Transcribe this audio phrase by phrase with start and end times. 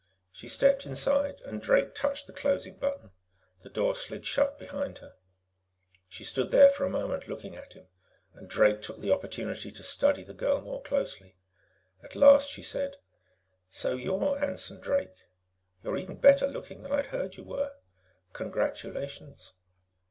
[0.31, 3.11] She stepped inside, and Drake touched the closing button.
[3.61, 5.13] The door slid shut behind her.
[6.09, 7.85] She stood there for a moment, looking at him,
[8.33, 11.37] and Drake took the opportunity to study the girl more closely.
[12.01, 12.97] At last, she said:
[13.69, 15.27] "So you're Anson Drake.
[15.83, 17.71] You're even better looking than I'd heard you were.
[18.33, 19.53] Congratulations."